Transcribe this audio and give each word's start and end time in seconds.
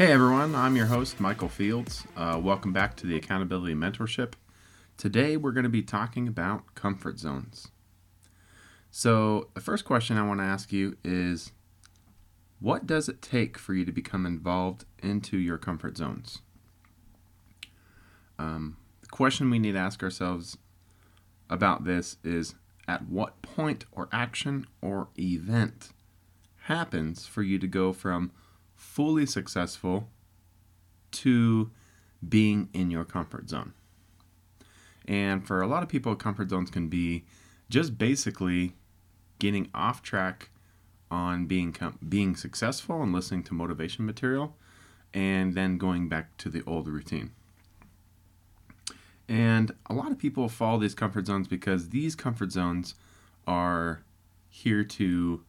Hey 0.00 0.12
everyone, 0.12 0.54
I'm 0.54 0.76
your 0.76 0.86
host, 0.86 1.20
Michael 1.20 1.50
Fields. 1.50 2.06
Uh, 2.16 2.40
welcome 2.42 2.72
back 2.72 2.96
to 2.96 3.06
the 3.06 3.16
Accountability 3.16 3.74
Mentorship. 3.74 4.32
Today 4.96 5.36
we're 5.36 5.52
going 5.52 5.64
to 5.64 5.68
be 5.68 5.82
talking 5.82 6.26
about 6.26 6.74
comfort 6.74 7.18
zones. 7.18 7.68
So, 8.90 9.50
the 9.52 9.60
first 9.60 9.84
question 9.84 10.16
I 10.16 10.26
want 10.26 10.40
to 10.40 10.44
ask 10.44 10.72
you 10.72 10.96
is 11.04 11.52
what 12.60 12.86
does 12.86 13.10
it 13.10 13.20
take 13.20 13.58
for 13.58 13.74
you 13.74 13.84
to 13.84 13.92
become 13.92 14.24
involved 14.24 14.86
into 15.02 15.36
your 15.36 15.58
comfort 15.58 15.98
zones? 15.98 16.38
Um, 18.38 18.78
the 19.02 19.08
question 19.08 19.50
we 19.50 19.58
need 19.58 19.72
to 19.72 19.78
ask 19.80 20.02
ourselves 20.02 20.56
about 21.50 21.84
this 21.84 22.16
is 22.24 22.54
at 22.88 23.06
what 23.06 23.42
point 23.42 23.84
or 23.92 24.08
action 24.12 24.66
or 24.80 25.08
event 25.18 25.90
happens 26.62 27.26
for 27.26 27.42
you 27.42 27.58
to 27.58 27.66
go 27.66 27.92
from 27.92 28.30
fully 28.80 29.26
successful 29.26 30.08
to 31.10 31.70
being 32.26 32.70
in 32.72 32.90
your 32.90 33.04
comfort 33.04 33.48
zone. 33.48 33.74
And 35.06 35.46
for 35.46 35.60
a 35.60 35.66
lot 35.66 35.82
of 35.82 35.88
people, 35.88 36.16
comfort 36.16 36.48
zones 36.48 36.70
can 36.70 36.88
be 36.88 37.24
just 37.68 37.98
basically 37.98 38.72
getting 39.38 39.68
off 39.74 40.02
track 40.02 40.48
on 41.10 41.46
being 41.46 41.76
being 42.08 42.34
successful 42.34 43.02
and 43.02 43.12
listening 43.12 43.42
to 43.44 43.54
motivation 43.54 44.06
material 44.06 44.56
and 45.12 45.54
then 45.54 45.76
going 45.76 46.08
back 46.08 46.36
to 46.38 46.48
the 46.48 46.62
old 46.66 46.88
routine. 46.88 47.32
And 49.28 49.72
a 49.86 49.94
lot 49.94 50.10
of 50.10 50.18
people 50.18 50.48
follow 50.48 50.78
these 50.78 50.94
comfort 50.94 51.26
zones 51.26 51.48
because 51.48 51.90
these 51.90 52.16
comfort 52.16 52.50
zones 52.50 52.94
are 53.46 54.02
here 54.48 54.84
to 54.84 55.44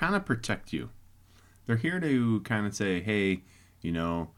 kind 0.00 0.14
of 0.14 0.24
protect 0.24 0.72
you. 0.72 0.88
They're 1.66 1.76
here 1.76 2.00
to 2.00 2.40
kind 2.40 2.66
of 2.66 2.74
say, 2.74 3.00
hey, 3.00 3.42
you 3.82 3.92
know, 3.92 4.30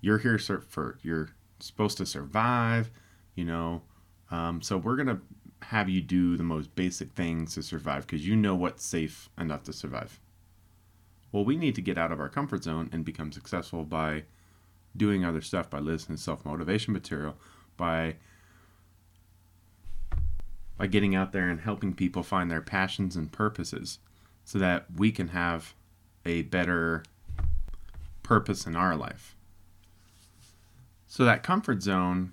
you're 0.00 0.16
here 0.16 0.38
for, 0.38 0.98
you're 1.02 1.28
supposed 1.58 1.98
to 1.98 2.06
survive, 2.06 2.90
you 3.34 3.44
know, 3.44 3.82
um, 4.30 4.62
so 4.62 4.78
we're 4.78 4.96
going 4.96 5.08
to 5.08 5.20
have 5.60 5.90
you 5.90 6.00
do 6.00 6.38
the 6.38 6.42
most 6.42 6.74
basic 6.74 7.12
things 7.12 7.54
to 7.54 7.62
survive 7.62 8.06
because 8.06 8.26
you 8.26 8.34
know 8.34 8.54
what's 8.54 8.82
safe 8.82 9.28
enough 9.38 9.62
to 9.64 9.74
survive. 9.74 10.18
Well, 11.32 11.44
we 11.44 11.54
need 11.54 11.74
to 11.74 11.82
get 11.82 11.98
out 11.98 12.12
of 12.12 12.18
our 12.18 12.30
comfort 12.30 12.64
zone 12.64 12.88
and 12.90 13.04
become 13.04 13.30
successful 13.30 13.84
by 13.84 14.24
doing 14.96 15.22
other 15.22 15.42
stuff, 15.42 15.68
by 15.68 15.80
listening 15.80 16.16
to 16.16 16.22
self 16.22 16.46
motivation 16.46 16.94
material, 16.94 17.36
by 17.76 18.16
by 20.78 20.86
getting 20.86 21.14
out 21.14 21.32
there 21.32 21.50
and 21.50 21.60
helping 21.60 21.92
people 21.92 22.22
find 22.22 22.50
their 22.50 22.62
passions 22.62 23.16
and 23.16 23.30
purposes 23.30 23.98
so 24.50 24.58
that 24.58 24.84
we 24.96 25.12
can 25.12 25.28
have 25.28 25.74
a 26.26 26.42
better 26.42 27.04
purpose 28.24 28.66
in 28.66 28.74
our 28.74 28.96
life. 28.96 29.36
So 31.06 31.24
that 31.24 31.44
comfort 31.44 31.84
zone, 31.84 32.32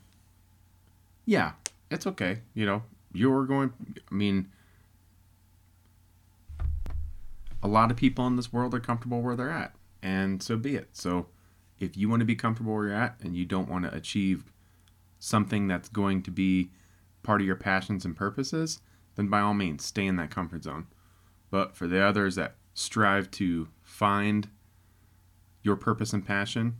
yeah, 1.27 1.51
it's 1.91 2.07
okay. 2.07 2.39
You 2.55 2.65
know, 2.65 2.83
you're 3.13 3.45
going, 3.45 3.71
I 4.11 4.15
mean, 4.15 4.47
a 7.61 7.67
lot 7.67 7.91
of 7.91 7.97
people 7.97 8.25
in 8.25 8.35
this 8.35 8.51
world 8.51 8.73
are 8.73 8.79
comfortable 8.79 9.21
where 9.21 9.35
they're 9.35 9.51
at, 9.51 9.75
and 10.01 10.41
so 10.41 10.57
be 10.57 10.75
it. 10.75 10.87
So 10.93 11.27
if 11.79 11.95
you 11.95 12.09
want 12.09 12.21
to 12.21 12.25
be 12.25 12.35
comfortable 12.35 12.73
where 12.73 12.87
you're 12.87 12.95
at 12.95 13.17
and 13.21 13.35
you 13.35 13.45
don't 13.45 13.69
want 13.69 13.85
to 13.85 13.95
achieve 13.95 14.51
something 15.19 15.67
that's 15.67 15.89
going 15.89 16.23
to 16.23 16.31
be 16.31 16.71
part 17.21 17.41
of 17.41 17.45
your 17.45 17.55
passions 17.55 18.05
and 18.05 18.15
purposes, 18.15 18.79
then 19.15 19.27
by 19.27 19.39
all 19.39 19.53
means, 19.53 19.85
stay 19.85 20.07
in 20.07 20.15
that 20.15 20.31
comfort 20.31 20.63
zone. 20.63 20.87
But 21.49 21.75
for 21.75 21.87
the 21.87 22.01
others 22.01 22.35
that 22.35 22.55
strive 22.73 23.31
to 23.31 23.69
find 23.81 24.49
your 25.63 25.75
purpose 25.75 26.13
and 26.13 26.25
passion 26.25 26.77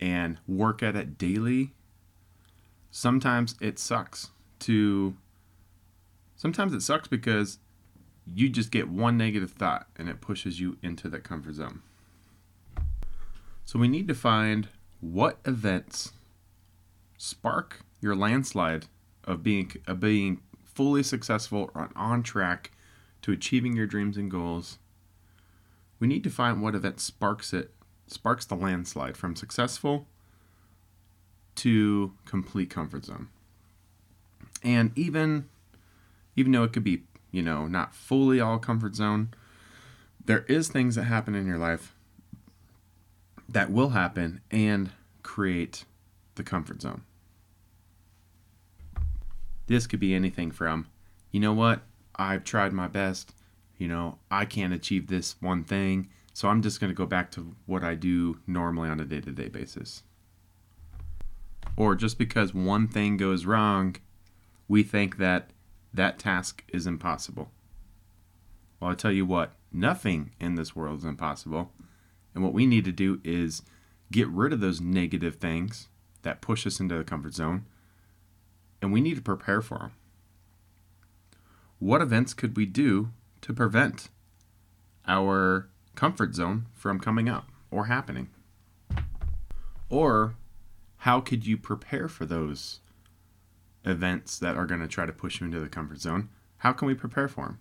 and 0.00 0.38
work 0.46 0.82
at 0.82 0.96
it 0.96 1.18
daily, 1.18 1.72
sometimes 2.90 3.56
it 3.60 3.78
sucks 3.78 4.30
to. 4.60 5.16
Sometimes 6.36 6.72
it 6.72 6.82
sucks 6.82 7.08
because 7.08 7.58
you 8.24 8.48
just 8.48 8.70
get 8.70 8.88
one 8.88 9.16
negative 9.16 9.50
thought 9.50 9.88
and 9.96 10.08
it 10.08 10.20
pushes 10.20 10.60
you 10.60 10.76
into 10.82 11.08
that 11.08 11.24
comfort 11.24 11.54
zone. 11.54 11.82
So 13.64 13.78
we 13.78 13.88
need 13.88 14.08
to 14.08 14.14
find 14.14 14.68
what 15.00 15.38
events 15.44 16.12
spark 17.16 17.80
your 18.00 18.14
landslide 18.14 18.86
of 19.24 19.42
being 19.42 19.72
of 19.86 20.00
being 20.00 20.40
fully 20.64 21.02
successful 21.02 21.70
or 21.74 21.90
on 21.96 22.22
track 22.22 22.70
to 23.22 23.32
achieving 23.32 23.76
your 23.76 23.86
dreams 23.86 24.16
and 24.16 24.30
goals, 24.30 24.78
we 26.00 26.06
need 26.06 26.24
to 26.24 26.30
find 26.30 26.62
what 26.62 26.74
event 26.74 27.00
sparks 27.00 27.52
it, 27.52 27.72
sparks 28.06 28.44
the 28.44 28.54
landslide 28.54 29.16
from 29.16 29.36
successful 29.36 30.06
to 31.56 32.12
complete 32.24 32.70
comfort 32.70 33.04
zone. 33.04 33.28
And 34.62 34.96
even 34.96 35.48
even 36.36 36.52
though 36.52 36.62
it 36.62 36.72
could 36.72 36.84
be, 36.84 37.02
you 37.32 37.42
know, 37.42 37.66
not 37.66 37.94
fully 37.94 38.40
all 38.40 38.58
comfort 38.58 38.94
zone, 38.94 39.30
there 40.24 40.44
is 40.46 40.68
things 40.68 40.94
that 40.94 41.04
happen 41.04 41.34
in 41.34 41.46
your 41.46 41.58
life 41.58 41.96
that 43.48 43.70
will 43.72 43.90
happen 43.90 44.40
and 44.50 44.90
create 45.22 45.84
the 46.36 46.44
comfort 46.44 46.80
zone. 46.82 47.02
This 49.66 49.86
could 49.86 50.00
be 50.00 50.14
anything 50.14 50.50
from, 50.52 50.86
you 51.32 51.40
know 51.40 51.52
what, 51.52 51.82
I've 52.18 52.44
tried 52.44 52.72
my 52.72 52.88
best. 52.88 53.34
You 53.76 53.88
know, 53.88 54.18
I 54.30 54.44
can't 54.44 54.74
achieve 54.74 55.06
this 55.06 55.36
one 55.40 55.64
thing. 55.64 56.08
So 56.32 56.48
I'm 56.48 56.62
just 56.62 56.80
going 56.80 56.90
to 56.90 56.96
go 56.96 57.06
back 57.06 57.30
to 57.32 57.54
what 57.66 57.84
I 57.84 57.94
do 57.94 58.38
normally 58.46 58.88
on 58.88 59.00
a 59.00 59.04
day 59.04 59.20
to 59.20 59.30
day 59.30 59.48
basis. 59.48 60.02
Or 61.76 61.94
just 61.94 62.18
because 62.18 62.52
one 62.52 62.88
thing 62.88 63.16
goes 63.16 63.46
wrong, 63.46 63.96
we 64.66 64.82
think 64.82 65.18
that 65.18 65.50
that 65.94 66.18
task 66.18 66.64
is 66.72 66.86
impossible. 66.86 67.50
Well, 68.80 68.90
I 68.90 68.94
tell 68.94 69.12
you 69.12 69.26
what, 69.26 69.52
nothing 69.72 70.32
in 70.40 70.54
this 70.54 70.76
world 70.76 70.98
is 70.98 71.04
impossible. 71.04 71.72
And 72.34 72.44
what 72.44 72.52
we 72.52 72.66
need 72.66 72.84
to 72.84 72.92
do 72.92 73.20
is 73.24 73.62
get 74.12 74.28
rid 74.28 74.52
of 74.52 74.60
those 74.60 74.80
negative 74.80 75.36
things 75.36 75.88
that 76.22 76.40
push 76.40 76.66
us 76.66 76.80
into 76.80 76.96
the 76.96 77.04
comfort 77.04 77.34
zone. 77.34 77.66
And 78.80 78.92
we 78.92 79.00
need 79.00 79.16
to 79.16 79.22
prepare 79.22 79.60
for 79.60 79.78
them. 79.78 79.92
What 81.78 82.02
events 82.02 82.34
could 82.34 82.56
we 82.56 82.66
do 82.66 83.10
to 83.40 83.52
prevent 83.52 84.08
our 85.06 85.68
comfort 85.94 86.34
zone 86.34 86.66
from 86.74 86.98
coming 86.98 87.28
up 87.28 87.48
or 87.70 87.86
happening? 87.86 88.30
Or 89.88 90.34
how 90.98 91.20
could 91.20 91.46
you 91.46 91.56
prepare 91.56 92.08
for 92.08 92.26
those 92.26 92.80
events 93.84 94.38
that 94.40 94.56
are 94.56 94.66
going 94.66 94.80
to 94.80 94.88
try 94.88 95.06
to 95.06 95.12
push 95.12 95.40
you 95.40 95.46
into 95.46 95.60
the 95.60 95.68
comfort 95.68 96.00
zone? 96.00 96.30
How 96.58 96.72
can 96.72 96.88
we 96.88 96.94
prepare 96.94 97.28
for 97.28 97.46
them? 97.46 97.58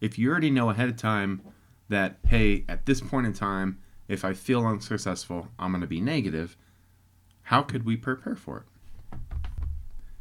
If 0.00 0.18
you 0.18 0.30
already 0.30 0.50
know 0.50 0.70
ahead 0.70 0.88
of 0.88 0.96
time 0.96 1.42
that, 1.88 2.18
hey, 2.28 2.64
at 2.68 2.86
this 2.86 3.00
point 3.00 3.26
in 3.26 3.32
time, 3.32 3.78
if 4.06 4.24
I 4.24 4.34
feel 4.34 4.64
unsuccessful, 4.64 5.48
I'm 5.58 5.72
going 5.72 5.80
to 5.80 5.86
be 5.88 6.00
negative, 6.00 6.56
how 7.42 7.62
could 7.62 7.84
we 7.84 7.96
prepare 7.96 8.36
for 8.36 8.58
it? 8.58 9.18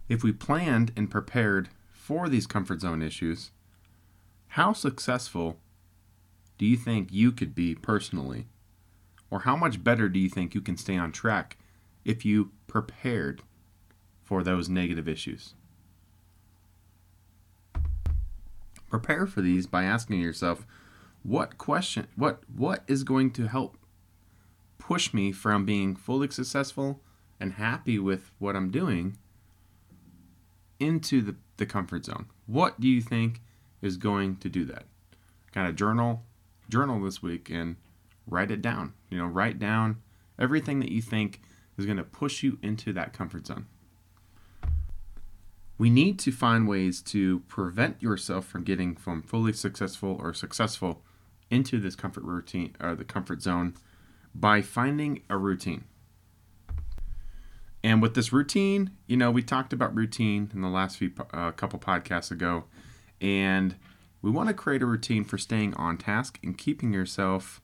If 0.10 0.24
we 0.24 0.32
planned 0.32 0.92
and 0.96 1.10
prepared 1.10 1.70
for 2.02 2.28
these 2.28 2.48
comfort 2.48 2.82
zone 2.82 3.04
issues, 3.04 3.52
how 4.48 4.74
successful 4.74 5.60
do 6.58 6.66
you 6.66 6.76
think 6.76 7.10
you 7.12 7.32
could 7.32 7.54
be 7.54 7.76
personally? 7.76 8.48
Or 9.30 9.42
how 9.42 9.56
much 9.56 9.84
better 9.84 10.10
do 10.10 10.18
you 10.18 10.28
think 10.28 10.56
you 10.56 10.62
can 10.62 10.78
stay 10.78 10.98
on 10.98 11.12
track 11.12 11.58
if 12.04 12.26
you 12.26 12.52
prepared 12.66 13.44
for 14.24 14.42
those 14.42 14.68
negative 14.68 15.08
issues? 15.08 15.54
Prepare 18.90 19.28
for 19.28 19.42
these 19.42 19.68
by 19.68 19.84
asking 19.84 20.22
yourself, 20.22 20.66
what 21.22 21.60
question 21.60 22.08
what 22.16 22.42
what 22.52 22.84
is 22.88 23.04
going 23.04 23.30
to 23.30 23.48
help 23.48 23.78
push 24.80 25.14
me 25.14 25.32
from 25.32 25.66
being 25.66 25.96
fully 25.96 26.28
successful 26.32 27.00
and 27.40 27.54
happy 27.54 28.00
with 28.00 28.32
what 28.40 28.56
I'm 28.56 28.72
doing 28.72 29.18
into 30.80 31.22
the, 31.22 31.36
the 31.62 31.66
comfort 31.68 32.04
zone. 32.04 32.26
What 32.48 32.82
do 32.82 32.88
you 32.88 33.02
think 33.02 33.40
is 33.84 33.96
going 33.96 34.38
to 34.38 34.50
do 34.50 34.66
that? 34.66 34.86
Kind 35.54 35.68
of 35.68 35.76
journal, 35.76 36.24
journal 36.70 37.00
this 37.02 37.22
week 37.22 37.52
and 37.52 37.76
write 38.26 38.50
it 38.50 38.64
down. 38.64 38.94
You 39.12 39.20
know, 39.20 39.28
write 39.28 39.60
down 39.60 40.02
everything 40.40 40.80
that 40.80 40.92
you 40.92 41.04
think 41.04 41.40
is 41.78 41.86
going 41.86 42.00
to 42.00 42.04
push 42.04 42.42
you 42.42 42.58
into 42.64 42.92
that 42.94 43.14
comfort 43.14 43.46
zone. 43.46 43.68
We 45.78 45.92
need 45.92 46.18
to 46.20 46.32
find 46.32 46.68
ways 46.68 47.00
to 47.04 47.42
prevent 47.42 48.02
yourself 48.02 48.48
from 48.48 48.64
getting 48.64 48.96
from 48.96 49.22
fully 49.22 49.54
successful 49.54 50.18
or 50.20 50.34
successful 50.34 51.04
into 51.52 51.80
this 51.80 51.96
comfort 51.96 52.24
routine 52.24 52.76
or 52.80 52.96
the 52.96 53.04
comfort 53.04 53.44
zone 53.44 53.76
by 54.34 54.64
finding 54.64 55.22
a 55.30 55.38
routine. 55.38 55.84
And 57.92 58.02
with 58.02 58.14
this 58.14 58.32
routine, 58.32 58.92
you 59.06 59.18
know, 59.18 59.32
we 59.32 59.44
talked 59.44 59.74
about 59.74 59.94
routine 59.94 60.50
in 60.54 60.62
the 60.62 60.70
last 60.70 60.96
few 60.96 61.12
uh, 61.34 61.52
couple 61.52 61.78
podcasts 61.78 62.32
ago, 62.32 62.64
and 63.20 63.76
we 64.22 64.32
want 64.32 64.48
to 64.48 64.54
create 64.54 64.82
a 64.82 64.86
routine 64.86 65.26
for 65.26 65.38
staying 65.38 65.74
on 65.74 65.98
task 65.98 66.40
and 66.42 66.58
keeping 66.58 66.94
yourself 66.94 67.60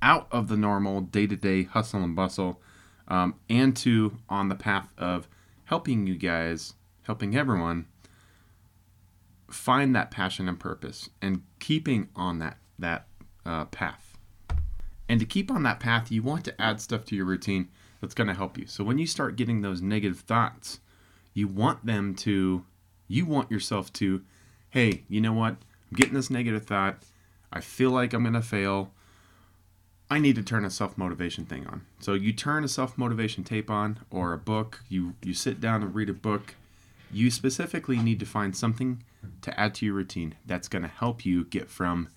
out 0.00 0.26
of 0.30 0.48
the 0.48 0.56
normal 0.56 1.02
day 1.02 1.26
to 1.26 1.36
day 1.36 1.64
hustle 1.64 2.02
and 2.02 2.16
bustle 2.16 2.62
um, 3.08 3.34
and 3.50 3.76
to 3.76 4.16
on 4.30 4.48
the 4.48 4.54
path 4.54 4.88
of 4.96 5.28
helping 5.64 6.06
you 6.06 6.16
guys, 6.16 6.72
helping 7.02 7.36
everyone 7.36 7.84
find 9.50 9.94
that 9.94 10.10
passion 10.10 10.48
and 10.48 10.58
purpose 10.58 11.10
and 11.20 11.42
keeping 11.58 12.08
on 12.16 12.38
that 12.38 12.56
that 12.78 13.06
uh, 13.44 13.66
path. 13.66 14.16
And 15.10 15.20
to 15.20 15.26
keep 15.26 15.50
on 15.50 15.62
that 15.64 15.78
path, 15.78 16.10
you 16.10 16.22
want 16.22 16.46
to 16.46 16.58
add 16.58 16.80
stuff 16.80 17.04
to 17.04 17.14
your 17.14 17.26
routine 17.26 17.68
that's 18.04 18.14
going 18.14 18.28
to 18.28 18.34
help 18.34 18.58
you. 18.58 18.66
So 18.66 18.84
when 18.84 18.98
you 18.98 19.06
start 19.06 19.36
getting 19.36 19.62
those 19.62 19.80
negative 19.80 20.20
thoughts, 20.20 20.78
you 21.32 21.48
want 21.48 21.86
them 21.86 22.14
to, 22.16 22.64
you 23.08 23.24
want 23.24 23.50
yourself 23.50 23.90
to, 23.94 24.22
hey, 24.68 25.04
you 25.08 25.22
know 25.22 25.32
what? 25.32 25.52
I'm 25.90 25.96
getting 25.96 26.12
this 26.12 26.28
negative 26.28 26.66
thought. 26.66 26.98
I 27.50 27.60
feel 27.60 27.90
like 27.90 28.12
I'm 28.12 28.22
going 28.22 28.34
to 28.34 28.42
fail. 28.42 28.92
I 30.10 30.18
need 30.18 30.36
to 30.36 30.42
turn 30.42 30.66
a 30.66 30.70
self 30.70 30.98
motivation 30.98 31.46
thing 31.46 31.66
on. 31.66 31.86
So 31.98 32.12
you 32.12 32.34
turn 32.34 32.62
a 32.62 32.68
self 32.68 32.98
motivation 32.98 33.42
tape 33.42 33.70
on 33.70 34.00
or 34.10 34.34
a 34.34 34.38
book. 34.38 34.82
You 34.90 35.14
you 35.22 35.32
sit 35.32 35.60
down 35.62 35.82
and 35.82 35.94
read 35.94 36.10
a 36.10 36.14
book. 36.14 36.56
You 37.10 37.30
specifically 37.30 37.96
need 37.96 38.20
to 38.20 38.26
find 38.26 38.54
something 38.54 39.02
to 39.40 39.58
add 39.58 39.74
to 39.76 39.86
your 39.86 39.94
routine 39.94 40.34
that's 40.44 40.68
going 40.68 40.82
to 40.82 40.88
help 40.88 41.24
you 41.24 41.44
get 41.44 41.70
from 41.70 42.08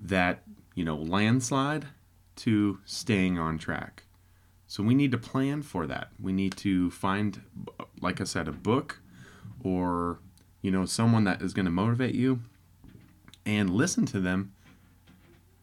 that 0.00 0.44
you 0.74 0.84
know 0.84 0.96
landslide 0.96 1.88
to 2.36 2.78
staying 2.86 3.38
on 3.38 3.58
track. 3.58 4.04
So 4.66 4.82
we 4.82 4.94
need 4.94 5.12
to 5.12 5.18
plan 5.18 5.62
for 5.62 5.86
that. 5.86 6.08
We 6.20 6.32
need 6.32 6.56
to 6.58 6.90
find, 6.90 7.42
like 8.00 8.20
I 8.20 8.24
said, 8.24 8.48
a 8.48 8.52
book 8.52 9.00
or 9.62 10.18
you 10.62 10.70
know 10.70 10.84
someone 10.84 11.24
that 11.24 11.42
is 11.42 11.52
going 11.52 11.66
to 11.66 11.70
motivate 11.70 12.14
you 12.14 12.40
and 13.46 13.70
listen 13.70 14.06
to 14.06 14.20
them 14.20 14.52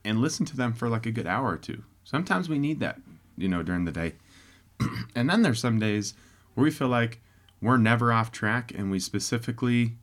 and 0.03 0.19
listen 0.19 0.45
to 0.47 0.57
them 0.57 0.73
for 0.73 0.89
like 0.89 1.05
a 1.05 1.11
good 1.11 1.27
hour 1.27 1.49
or 1.49 1.57
two. 1.57 1.83
Sometimes 2.03 2.49
we 2.49 2.59
need 2.59 2.79
that, 2.79 2.99
you 3.37 3.47
know, 3.47 3.63
during 3.63 3.85
the 3.85 3.91
day. 3.91 4.13
and 5.15 5.29
then 5.29 5.41
there's 5.41 5.59
some 5.59 5.79
days 5.79 6.13
where 6.53 6.63
we 6.63 6.71
feel 6.71 6.87
like 6.87 7.19
we're 7.61 7.77
never 7.77 8.11
off 8.11 8.31
track 8.31 8.71
and 8.75 8.89
we 8.89 8.99
specifically 8.99 9.93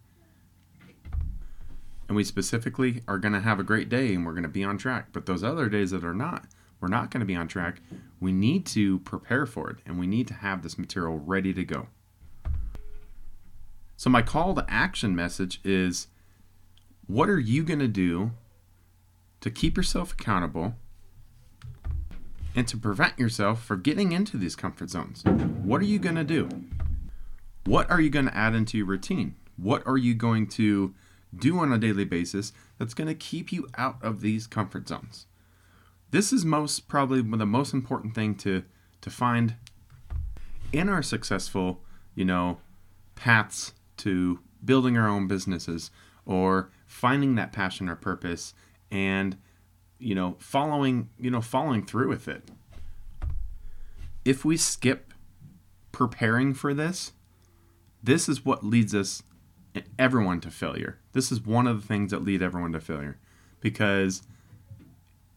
and 2.06 2.16
we 2.16 2.24
specifically 2.24 3.02
are 3.06 3.18
going 3.18 3.34
to 3.34 3.40
have 3.40 3.60
a 3.60 3.64
great 3.64 3.88
day 3.88 4.14
and 4.14 4.24
we're 4.24 4.32
going 4.32 4.42
to 4.42 4.48
be 4.48 4.64
on 4.64 4.78
track. 4.78 5.08
But 5.12 5.26
those 5.26 5.44
other 5.44 5.68
days 5.68 5.90
that 5.90 6.04
are 6.04 6.14
not, 6.14 6.46
we're 6.80 6.88
not 6.88 7.10
going 7.10 7.20
to 7.20 7.26
be 7.26 7.34
on 7.34 7.48
track. 7.48 7.80
We 8.20 8.32
need 8.32 8.66
to 8.66 8.98
prepare 9.00 9.46
for 9.46 9.70
it 9.70 9.78
and 9.86 9.98
we 9.98 10.06
need 10.06 10.28
to 10.28 10.34
have 10.34 10.62
this 10.62 10.78
material 10.78 11.18
ready 11.18 11.52
to 11.54 11.64
go. 11.64 11.88
So, 13.96 14.10
my 14.10 14.22
call 14.22 14.54
to 14.54 14.64
action 14.68 15.16
message 15.16 15.60
is 15.64 16.06
what 17.06 17.28
are 17.28 17.40
you 17.40 17.64
going 17.64 17.80
to 17.80 17.88
do 17.88 18.32
to 19.40 19.50
keep 19.50 19.76
yourself 19.76 20.12
accountable 20.12 20.74
and 22.54 22.66
to 22.66 22.76
prevent 22.76 23.18
yourself 23.18 23.62
from 23.62 23.82
getting 23.82 24.12
into 24.12 24.36
these 24.36 24.56
comfort 24.56 24.90
zones. 24.90 25.22
What 25.62 25.80
are 25.80 25.84
you 25.84 25.98
going 25.98 26.16
to 26.16 26.24
do? 26.24 26.48
What 27.64 27.90
are 27.90 28.00
you 28.00 28.10
going 28.10 28.26
to 28.26 28.36
add 28.36 28.54
into 28.54 28.76
your 28.78 28.86
routine? 28.86 29.36
What 29.56 29.86
are 29.86 29.96
you 29.96 30.14
going 30.14 30.48
to 30.48 30.94
do 31.36 31.58
on 31.58 31.72
a 31.72 31.78
daily 31.78 32.04
basis 32.04 32.52
that's 32.78 32.94
going 32.94 33.08
to 33.08 33.14
keep 33.14 33.52
you 33.52 33.68
out 33.76 33.96
of 34.02 34.22
these 34.22 34.46
comfort 34.46 34.88
zones? 34.88 35.26
This 36.10 36.32
is 36.32 36.44
most 36.44 36.88
probably 36.88 37.22
the 37.22 37.46
most 37.46 37.74
important 37.74 38.14
thing 38.14 38.34
to 38.36 38.64
to 39.00 39.10
find 39.10 39.54
in 40.72 40.88
our 40.88 41.02
successful, 41.02 41.82
you 42.14 42.24
know, 42.24 42.58
paths 43.14 43.72
to 43.98 44.40
building 44.64 44.96
our 44.96 45.08
own 45.08 45.28
businesses 45.28 45.90
or 46.26 46.70
finding 46.86 47.34
that 47.36 47.52
passion 47.52 47.88
or 47.88 47.94
purpose 47.94 48.54
and 48.90 49.36
you 49.98 50.14
know 50.14 50.36
following 50.38 51.08
you 51.18 51.30
know 51.30 51.40
following 51.40 51.84
through 51.84 52.08
with 52.08 52.28
it. 52.28 52.50
If 54.24 54.44
we 54.44 54.56
skip 54.56 55.12
preparing 55.92 56.54
for 56.54 56.74
this 56.74 57.12
this 58.02 58.28
is 58.28 58.44
what 58.44 58.64
leads 58.64 58.94
us 58.94 59.22
eh, 59.74 59.82
everyone 59.98 60.40
to 60.40 60.50
failure. 60.50 60.98
This 61.12 61.32
is 61.32 61.44
one 61.44 61.66
of 61.66 61.80
the 61.80 61.86
things 61.86 62.10
that 62.10 62.22
lead 62.22 62.42
everyone 62.42 62.72
to 62.72 62.80
failure 62.80 63.18
because 63.60 64.22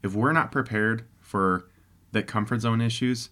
if 0.04 0.14
we're 0.14 0.32
not 0.32 0.52
prepared 0.52 1.06
for 1.20 1.70
the 2.12 2.24
comfort 2.24 2.62
zone 2.62 2.82
issues 2.82 3.30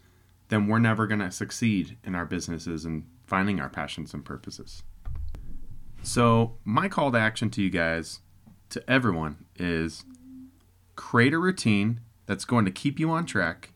then 0.49 0.67
we're 0.67 0.79
never 0.79 1.05
going 1.05 1.19
to 1.19 1.31
succeed 1.31 1.97
in 2.03 2.15
our 2.15 2.25
businesses 2.25 2.85
and 2.85 3.05
finding 3.25 3.59
our 3.59 3.69
passions 3.69 4.13
and 4.13 4.25
purposes 4.25 4.83
so 6.01 6.57
my 6.63 6.87
call 6.87 7.11
to 7.11 7.19
action 7.19 7.49
to 7.49 7.61
you 7.61 7.69
guys 7.69 8.19
to 8.69 8.89
everyone 8.89 9.45
is 9.57 10.05
create 10.95 11.33
a 11.33 11.39
routine 11.39 12.01
that's 12.25 12.45
going 12.45 12.65
to 12.65 12.71
keep 12.71 12.99
you 12.99 13.09
on 13.09 13.25
track 13.25 13.73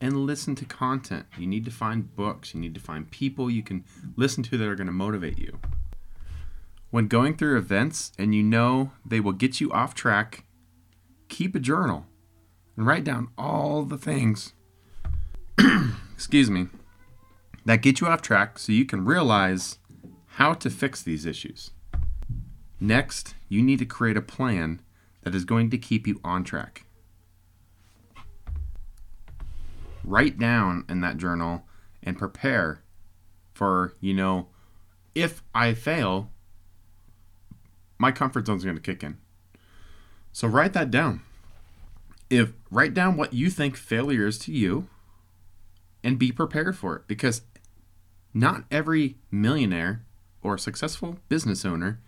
and 0.00 0.26
listen 0.26 0.54
to 0.56 0.64
content. 0.64 1.26
You 1.38 1.46
need 1.46 1.64
to 1.64 1.70
find 1.70 2.14
books, 2.14 2.54
you 2.54 2.60
need 2.60 2.74
to 2.74 2.80
find 2.80 3.10
people 3.10 3.50
you 3.50 3.62
can 3.62 3.84
listen 4.16 4.42
to 4.44 4.58
that 4.58 4.68
are 4.68 4.74
going 4.74 4.86
to 4.86 4.92
motivate 4.92 5.38
you. 5.38 5.58
When 6.90 7.06
going 7.06 7.36
through 7.36 7.56
events 7.56 8.12
and 8.18 8.34
you 8.34 8.42
know 8.42 8.92
they 9.06 9.20
will 9.20 9.32
get 9.32 9.60
you 9.60 9.72
off 9.72 9.94
track, 9.94 10.44
keep 11.28 11.54
a 11.54 11.60
journal 11.60 12.06
and 12.76 12.86
write 12.86 13.04
down 13.04 13.28
all 13.36 13.82
the 13.82 13.98
things, 13.98 14.52
excuse 16.14 16.50
me, 16.50 16.68
that 17.64 17.82
get 17.82 18.00
you 18.00 18.06
off 18.06 18.22
track 18.22 18.58
so 18.58 18.72
you 18.72 18.84
can 18.84 19.04
realize 19.04 19.78
how 20.36 20.54
to 20.54 20.70
fix 20.70 21.02
these 21.02 21.26
issues. 21.26 21.70
Next, 22.80 23.34
you 23.48 23.62
need 23.62 23.78
to 23.78 23.84
create 23.86 24.16
a 24.16 24.22
plan 24.22 24.80
that 25.22 25.34
is 25.34 25.44
going 25.44 25.70
to 25.70 25.78
keep 25.78 26.06
you 26.06 26.20
on 26.24 26.42
track. 26.42 26.84
Write 30.04 30.38
down 30.38 30.84
in 30.88 31.00
that 31.00 31.16
journal 31.16 31.64
and 32.02 32.18
prepare 32.18 32.82
for, 33.54 33.94
you 34.00 34.14
know, 34.14 34.48
if 35.14 35.42
I 35.54 35.74
fail, 35.74 36.30
my 37.98 38.10
comfort 38.10 38.46
zone 38.46 38.56
is 38.56 38.64
going 38.64 38.76
to 38.76 38.82
kick 38.82 39.04
in. 39.04 39.18
So 40.32 40.48
write 40.48 40.72
that 40.72 40.90
down. 40.90 41.20
If 42.32 42.54
write 42.70 42.94
down 42.94 43.18
what 43.18 43.34
you 43.34 43.50
think 43.50 43.76
failure 43.76 44.26
is 44.26 44.38
to 44.38 44.52
you 44.52 44.88
and 46.02 46.18
be 46.18 46.32
prepared 46.32 46.78
for 46.78 46.96
it 46.96 47.02
because 47.06 47.42
not 48.32 48.64
every 48.70 49.16
millionaire 49.30 50.06
or 50.42 50.56
successful 50.56 51.18
business 51.28 51.66
owner 51.66 52.00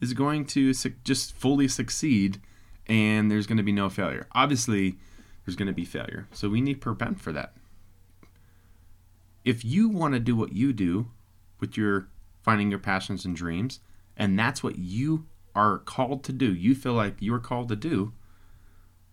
is 0.00 0.14
going 0.14 0.46
to 0.46 0.74
su- 0.74 0.94
just 1.04 1.32
fully 1.32 1.68
succeed 1.68 2.40
and 2.88 3.30
there's 3.30 3.46
going 3.46 3.56
to 3.56 3.62
be 3.62 3.70
no 3.70 3.88
failure. 3.88 4.26
Obviously, 4.32 4.96
there's 5.46 5.54
going 5.54 5.68
to 5.68 5.72
be 5.72 5.84
failure. 5.84 6.26
So 6.32 6.48
we 6.48 6.60
need 6.60 6.80
prevent 6.80 7.20
for 7.20 7.32
that. 7.34 7.52
If 9.44 9.64
you 9.64 9.88
want 9.88 10.14
to 10.14 10.18
do 10.18 10.34
what 10.34 10.52
you 10.52 10.72
do 10.72 11.12
with 11.60 11.76
your 11.76 12.08
finding 12.42 12.70
your 12.70 12.80
passions 12.80 13.24
and 13.24 13.36
dreams, 13.36 13.78
and 14.16 14.36
that's 14.36 14.60
what 14.60 14.76
you 14.76 15.26
are 15.54 15.78
called 15.78 16.24
to 16.24 16.32
do, 16.32 16.52
you 16.52 16.74
feel 16.74 16.94
like 16.94 17.14
you're 17.20 17.38
called 17.38 17.68
to 17.68 17.76
do, 17.76 18.12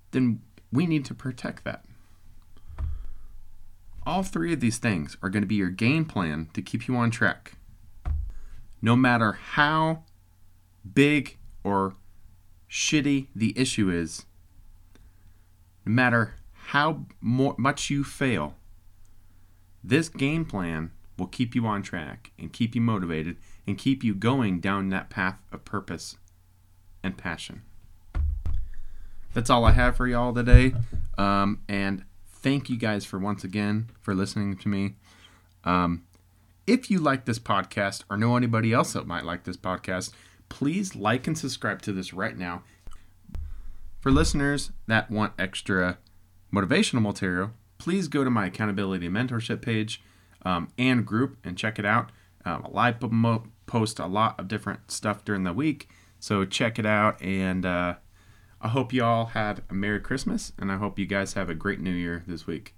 then 0.09 0.41
we 0.75 0.85
need 0.85 1.05
to 1.05 1.13
protect 1.13 1.63
that. 1.63 1.85
All 4.05 4.21
three 4.21 4.53
of 4.53 4.59
these 4.59 4.77
things 4.77 5.17
are 5.23 5.29
going 5.29 5.41
to 5.41 5.47
be 5.47 5.55
your 5.55 5.69
game 5.69 6.05
plan 6.05 6.49
to 6.53 6.61
keep 6.61 6.87
you 6.87 6.95
on 6.95 7.09
track. 7.09 7.53
No 8.81 8.95
matter 8.95 9.31
how 9.31 10.03
big 10.93 11.37
or 11.63 11.95
shitty 12.69 13.27
the 13.35 13.57
issue 13.57 13.89
is, 13.89 14.25
no 15.85 15.91
matter 15.91 16.35
how 16.53 17.05
much 17.21 17.89
you 17.89 18.03
fail, 18.03 18.55
this 19.83 20.09
game 20.09 20.45
plan 20.45 20.91
will 21.17 21.27
keep 21.27 21.55
you 21.55 21.65
on 21.65 21.81
track 21.81 22.31
and 22.37 22.51
keep 22.51 22.75
you 22.75 22.81
motivated 22.81 23.37
and 23.65 23.77
keep 23.77 24.03
you 24.03 24.13
going 24.13 24.59
down 24.59 24.89
that 24.89 25.09
path 25.09 25.39
of 25.51 25.65
purpose 25.65 26.17
and 27.01 27.17
passion. 27.17 27.63
That's 29.35 29.49
all 29.49 29.65
I 29.65 29.73
have 29.73 29.97
for 29.97 30.07
y'all 30.07 30.33
today. 30.33 30.73
Um, 31.17 31.59
and 31.67 32.05
thank 32.25 32.69
you 32.69 32.77
guys 32.77 33.03
for 33.03 33.19
once 33.19 33.43
again 33.43 33.89
for 33.99 34.15
listening 34.15 34.55
to 34.55 34.69
me. 34.69 34.95
Um, 35.65 36.05
if 36.65 36.89
you 36.89 36.99
like 36.99 37.25
this 37.25 37.37
podcast 37.37 38.05
or 38.09 38.15
know 38.15 38.37
anybody 38.37 38.71
else 38.71 38.93
that 38.93 39.05
might 39.05 39.25
like 39.25 39.43
this 39.43 39.57
podcast, 39.57 40.13
please 40.47 40.95
like 40.95 41.27
and 41.27 41.37
subscribe 41.37 41.81
to 41.81 41.91
this 41.91 42.13
right 42.13 42.37
now. 42.37 42.63
For 43.99 44.09
listeners 44.09 44.71
that 44.87 45.11
want 45.11 45.33
extra 45.37 45.97
motivational 46.53 47.01
material, 47.01 47.51
please 47.77 48.07
go 48.07 48.23
to 48.23 48.29
my 48.29 48.45
accountability 48.45 49.09
mentorship 49.09 49.61
page 49.61 50.01
um, 50.45 50.71
and 50.77 51.05
group 51.05 51.35
and 51.43 51.57
check 51.57 51.77
it 51.77 51.85
out. 51.85 52.09
Um, 52.45 52.71
I 52.73 52.93
post 53.65 53.99
a 53.99 54.05
lot 54.05 54.39
of 54.39 54.47
different 54.47 54.91
stuff 54.91 55.25
during 55.25 55.43
the 55.43 55.51
week, 55.51 55.89
so 56.21 56.45
check 56.45 56.79
it 56.79 56.85
out. 56.85 57.21
And 57.21 57.65
uh, 57.65 57.95
I 58.61 58.69
hope 58.69 58.93
you 58.93 59.03
all 59.03 59.27
had 59.27 59.63
a 59.69 59.73
Merry 59.73 59.99
Christmas, 59.99 60.53
and 60.57 60.71
I 60.71 60.77
hope 60.77 60.97
you 60.97 61.05
guys 61.05 61.33
have 61.33 61.49
a 61.49 61.55
great 61.55 61.79
New 61.79 61.91
Year 61.91 62.23
this 62.25 62.47
week. 62.47 62.75